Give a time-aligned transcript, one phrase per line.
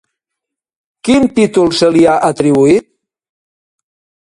[1.09, 2.91] Quin títol se li ha atribuït?